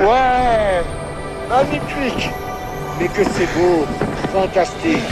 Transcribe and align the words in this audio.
Ouais, 0.00 0.82
magnifique. 1.46 2.30
Mais 2.98 3.08
que 3.08 3.22
c'est 3.22 3.48
beau, 3.54 3.84
fantastique. 4.32 5.04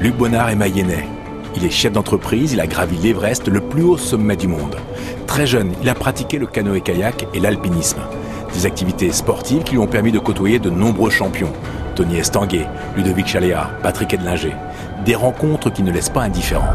Luc 0.00 0.14
Bonnard 0.16 0.50
est 0.50 0.54
mayennais. 0.54 1.08
Il 1.56 1.64
est 1.64 1.70
chef 1.70 1.92
d'entreprise, 1.92 2.52
il 2.52 2.60
a 2.60 2.68
gravi 2.68 2.96
l'Everest, 2.98 3.48
le 3.48 3.60
plus 3.60 3.82
haut 3.82 3.98
sommet 3.98 4.36
du 4.36 4.46
monde. 4.46 4.76
Très 5.26 5.48
jeune, 5.48 5.72
il 5.82 5.88
a 5.88 5.94
pratiqué 5.94 6.38
le 6.38 6.46
canoë-kayak 6.46 7.26
et 7.34 7.40
l'alpinisme. 7.40 7.98
Des 8.54 8.66
activités 8.66 9.10
sportives 9.10 9.64
qui 9.64 9.72
lui 9.72 9.80
ont 9.80 9.88
permis 9.88 10.12
de 10.12 10.20
côtoyer 10.20 10.60
de 10.60 10.70
nombreux 10.70 11.10
champions. 11.10 11.52
Tony 11.96 12.18
Estanguet, 12.18 12.68
Ludovic 12.96 13.26
Chaléa, 13.26 13.70
Patrick 13.82 14.14
Edlinger. 14.14 14.54
Des 15.04 15.16
rencontres 15.16 15.70
qui 15.70 15.82
ne 15.82 15.90
laissent 15.90 16.08
pas 16.08 16.22
indifférent 16.22 16.72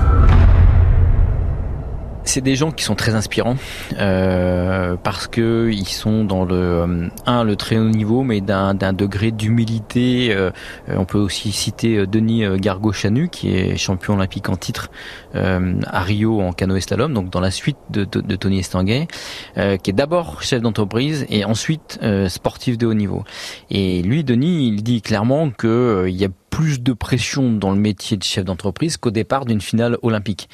c'est 2.33 2.41
des 2.41 2.55
gens 2.55 2.71
qui 2.71 2.83
sont 2.83 2.95
très 2.95 3.13
inspirants 3.13 3.57
euh, 3.99 4.95
parce 5.03 5.27
que 5.27 5.69
ils 5.71 5.87
sont 5.87 6.25
dans 6.25 6.45
le 6.45 6.55
euh, 6.55 7.07
un 7.27 7.43
le 7.43 7.55
très 7.55 7.77
haut 7.77 7.89
niveau, 7.89 8.23
mais 8.23 8.41
d'un 8.41 8.73
degré 8.73 9.29
d'humilité. 9.29 10.33
Euh, 10.33 10.49
on 10.87 11.05
peut 11.05 11.19
aussi 11.19 11.51
citer 11.51 12.07
Denis 12.07 12.43
Gargo-Chanu 12.59 13.29
qui 13.29 13.55
est 13.55 13.77
champion 13.77 14.15
olympique 14.15 14.49
en 14.49 14.55
titre 14.55 14.89
à 15.35 16.01
Rio 16.01 16.41
en 16.41 16.53
canoë 16.53 16.81
slalom, 16.81 17.13
donc 17.13 17.29
dans 17.29 17.39
la 17.39 17.51
suite 17.51 17.77
de, 17.89 18.03
de, 18.03 18.35
Tony 18.35 18.59
Estanguet, 18.59 19.07
qui 19.55 19.89
est 19.89 19.93
d'abord 19.93 20.41
chef 20.41 20.61
d'entreprise 20.61 21.25
et 21.29 21.45
ensuite 21.45 21.99
sportif 22.27 22.77
de 22.77 22.87
haut 22.87 22.93
niveau. 22.93 23.23
Et 23.69 24.01
lui, 24.01 24.23
Denis, 24.23 24.67
il 24.67 24.83
dit 24.83 25.01
clairement 25.01 25.49
que 25.49 26.05
il 26.07 26.15
y 26.15 26.25
a 26.25 26.29
plus 26.53 26.83
de 26.83 26.93
pression 26.93 27.51
dans 27.51 27.71
le 27.71 27.79
métier 27.79 28.15
de 28.15 28.21
chef 28.21 28.45
d'entreprise 28.45 28.97
qu'au 28.97 29.09
départ 29.09 29.45
d'une 29.45 29.59
finale 29.59 29.97
olympique. 30.03 30.49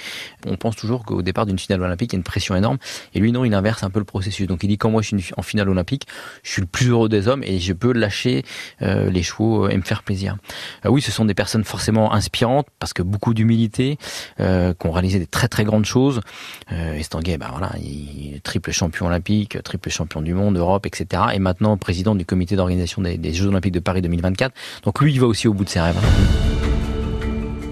On 0.48 0.56
pense 0.56 0.78
toujours 0.78 1.04
qu'au 1.04 1.22
départ 1.22 1.46
d'une 1.46 1.60
finale 1.60 1.82
olympique, 1.82 2.14
il 2.14 2.16
y 2.16 2.18
a 2.18 2.20
une 2.20 2.24
pression 2.24 2.56
énorme. 2.56 2.78
Et 3.14 3.20
lui, 3.20 3.34
non, 3.34 3.44
il 3.44 3.54
inverse 3.54 3.84
un 3.84 3.90
peu 3.90 4.00
le 4.00 4.06
processus. 4.06 4.48
Donc 4.48 4.64
il 4.64 4.70
dit, 4.70 4.78
quand 4.78 4.90
moi 4.90 5.02
je 5.02 5.18
suis 5.18 5.34
en 5.36 5.42
finale 5.42 5.68
olympique, 5.68 6.08
je 6.42 6.52
suis 6.52 6.62
le 6.62 6.68
plus 6.68 6.88
heureux 6.88 7.10
des 7.10 7.28
hommes 7.28 7.44
et 7.44 7.60
je 7.60 7.74
peux 7.74 7.92
lâcher 7.92 8.46
euh, 8.82 9.10
les 9.10 9.24
chevaux 9.24 9.68
et 9.68 9.76
me 9.76 9.82
faire 9.82 10.04
plaisir. 10.04 10.38
Euh, 10.86 10.90
oui, 10.90 11.02
ce 11.02 11.12
sont 11.12 11.26
des 11.26 11.34
personnes 11.34 11.66
forcément 11.66 12.14
inspirantes 12.14 12.68
parce 12.80 12.94
que 12.94 13.02
beaucoup 13.02 13.34
d'humilité, 13.34 13.98
euh, 14.40 14.74
qui 14.74 14.88
ont 14.88 14.92
réalisé 14.92 15.20
des 15.20 15.28
très 15.28 15.50
très 15.50 15.66
grandes 15.66 15.84
choses. 15.86 16.22
Euh, 16.72 16.94
Estanguet, 16.94 17.38
ben 17.38 17.50
voilà, 17.52 17.74
il 17.84 18.36
est 18.38 18.40
triple 18.42 18.72
champion 18.72 19.08
olympique, 19.08 19.62
triple 19.64 19.90
champion 19.90 20.22
du 20.22 20.34
monde, 20.34 20.56
Europe, 20.56 20.86
etc. 20.86 21.24
Et 21.34 21.40
maintenant 21.40 21.76
président 21.76 22.16
du 22.16 22.24
comité 22.24 22.56
d'organisation 22.56 23.02
des, 23.02 23.18
des 23.18 23.34
Jeux 23.34 23.48
olympiques 23.48 23.74
de 23.74 23.82
Paris 23.82 24.02
2024. 24.02 24.56
Donc 24.84 25.02
lui, 25.02 25.12
il 25.12 25.20
va 25.20 25.28
aussi 25.28 25.50
au 25.50 25.54
bout 25.54 25.66
de 25.66 25.70
ses 25.70 25.82
rêves. 25.82 25.89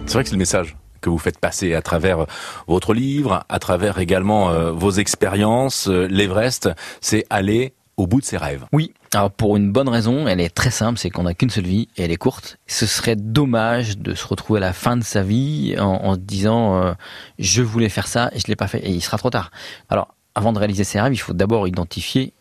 C'est 0.05 0.13
vrai 0.13 0.23
que 0.23 0.29
c'est 0.29 0.35
le 0.35 0.39
message 0.39 0.75
que 1.01 1.09
vous 1.09 1.17
faites 1.17 1.39
passer 1.39 1.73
à 1.73 1.81
travers 1.81 2.25
votre 2.67 2.93
livre, 2.93 3.45
à 3.49 3.59
travers 3.59 3.99
également 3.99 4.49
euh, 4.49 4.71
vos 4.71 4.91
expériences. 4.91 5.87
Euh, 5.87 6.07
L'Everest, 6.09 6.69
c'est 7.01 7.25
aller 7.29 7.73
au 7.97 8.05
bout 8.05 8.21
de 8.21 8.25
ses 8.25 8.37
rêves. 8.37 8.65
Oui, 8.71 8.93
alors 9.13 9.31
pour 9.31 9.57
une 9.57 9.71
bonne 9.71 9.89
raison, 9.89 10.27
elle 10.27 10.39
est 10.39 10.53
très 10.53 10.69
simple, 10.69 10.99
c'est 10.99 11.09
qu'on 11.09 11.23
n'a 11.23 11.33
qu'une 11.33 11.49
seule 11.49 11.65
vie 11.65 11.87
et 11.97 12.03
elle 12.03 12.11
est 12.11 12.17
courte. 12.17 12.59
Ce 12.67 12.85
serait 12.85 13.15
dommage 13.15 13.97
de 13.97 14.13
se 14.13 14.25
retrouver 14.27 14.59
à 14.59 14.61
la 14.61 14.73
fin 14.73 14.97
de 14.97 15.03
sa 15.03 15.23
vie 15.23 15.75
en, 15.79 16.13
se 16.13 16.19
disant 16.19 16.81
euh, 16.81 16.93
je 17.39 17.63
voulais 17.63 17.89
faire 17.89 18.07
ça 18.07 18.29
et 18.33 18.39
je 18.39 18.47
l'ai 18.47 18.55
pas 18.55 18.67
fait 18.67 18.79
et 18.79 18.91
il 18.91 19.01
sera 19.01 19.17
trop 19.17 19.31
tard. 19.31 19.51
Alors 19.89 20.09
avant 20.35 20.53
de 20.53 20.59
réaliser 20.59 20.83
ses 20.83 21.01
rêves, 21.01 21.13
il 21.13 21.17
faut 21.17 21.33
d'abord 21.33 21.67
identifier 21.67 22.33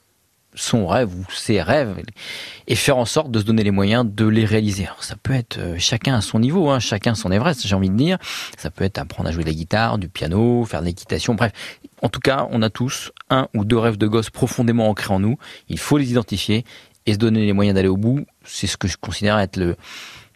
son 0.57 0.87
rêve 0.87 1.15
ou 1.15 1.25
ses 1.31 1.63
rêves 1.63 2.03
et 2.67 2.75
faire 2.75 2.97
en 2.97 3.05
sorte 3.05 3.31
de 3.31 3.39
se 3.39 3.45
donner 3.45 3.63
les 3.63 3.71
moyens 3.71 4.05
de 4.05 4.27
les 4.27 4.45
réaliser. 4.45 4.87
Alors, 4.87 5.05
ça 5.05 5.15
peut 5.23 5.35
être 5.35 5.59
euh, 5.59 5.77
chacun 5.79 6.17
à 6.17 6.21
son 6.21 6.41
niveau, 6.41 6.71
hein, 6.71 6.81
chacun 6.81 7.15
son 7.15 7.31
Everest, 7.31 7.67
j'ai 7.67 7.75
envie 7.75 7.91
de 7.91 7.97
dire. 7.97 8.19
Ça 8.59 8.71
peut 8.71 8.83
être 8.83 8.99
apprendre 8.99 9.29
à 9.29 9.33
jouer 9.33 9.45
de 9.45 9.49
la 9.49 9.55
guitare, 9.55 9.99
du 9.99 10.09
piano, 10.09 10.65
faire 10.65 10.81
de 10.81 10.87
l'équitation, 10.87 11.35
bref. 11.35 11.53
En 12.03 12.09
tout 12.09 12.21
cas, 12.21 12.49
on 12.51 12.63
a 12.63 12.71
tous 12.71 13.13
un 13.31 13.49
ou 13.55 13.65
deux 13.65 13.79
rêves 13.79 13.97
de 13.97 14.07
gosse 14.07 14.31
profondément 14.31 14.89
ancrés 14.89 15.15
en 15.15 15.21
nous. 15.21 15.39
Il 15.69 15.79
faut 15.79 15.99
les 15.99 16.11
identifier 16.11 16.65
et 17.07 17.15
se 17.15 17.19
donner 17.19 17.47
les 17.47 17.53
moyens 17.53 17.75
d'aller 17.75 17.89
au 17.89 17.97
bout. 17.97 18.27
C'est 18.45 18.67
ce 18.67 18.77
que 18.77 18.89
je 18.89 18.97
considère 18.97 19.39
être 19.39 19.57
le, 19.57 19.77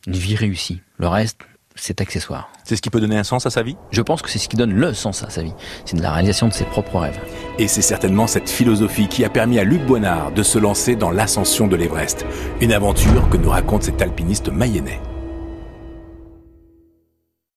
une 0.07 0.15
vie 0.15 0.37
réussie. 0.37 0.81
Le 0.99 1.09
reste, 1.09 1.39
c'est 1.77 2.01
accessoire. 2.01 2.51
C'est 2.65 2.77
ce 2.77 2.83
qui 2.83 2.91
peut 2.91 3.01
donner 3.01 3.17
un 3.17 3.25
sens 3.25 3.47
à 3.47 3.51
sa 3.51 3.63
vie 3.63 3.77
Je 3.91 4.03
pense 4.03 4.23
que 4.23 4.31
c'est 4.31 4.39
ce 4.39 4.49
qui 4.49 4.57
donne 4.57 4.73
le 4.73 4.93
sens 4.93 5.23
à 5.23 5.31
sa 5.31 5.43
vie. 5.43 5.55
C'est 5.85 5.97
de 5.97 6.03
la 6.03 6.13
réalisation 6.13 6.49
de 6.49 6.53
ses 6.53 6.65
propres 6.65 6.99
rêves. 6.99 7.19
Et 7.59 7.69
c'est 7.69 7.83
certainement 7.83 8.27
cette 8.27 8.51
philosophie 8.51 9.09
qui 9.09 9.25
a 9.25 9.31
permis 9.31 9.59
à 9.59 9.65
Luc 9.65 9.85
Boinard 9.87 10.33
de 10.33 10.43
se 10.43 10.59
lancer 10.59 10.97
dans 10.97 11.11
l'ascension 11.11 11.67
de 11.67 11.77
l'Everest. 11.77 12.27
Une 12.61 12.73
aventure 12.73 13.29
que 13.29 13.37
nous 13.37 13.51
raconte 13.51 13.85
cet 13.85 14.03
alpiniste 14.03 14.49
mayennais. 14.49 15.01